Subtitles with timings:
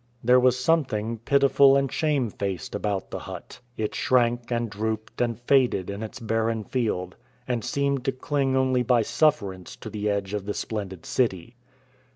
[0.23, 3.59] There was something pitiful and shamefaced about the hut.
[3.77, 7.15] It shrank and drooped and faded in its barren field,
[7.47, 11.55] and seemed to cling only by sufferance to the edge of the splendid city.